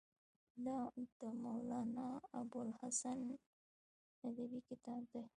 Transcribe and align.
دا 0.63 0.79
مولانا 1.43 2.07
ابوالحسن 2.39 3.19
ندوي 4.21 4.59
کتاب 4.69 5.01
دی. 5.11 5.23